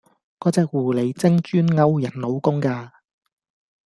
[0.39, 2.91] 個隻狐狸精專勾人老公架